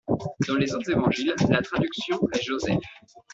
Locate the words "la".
1.47-1.61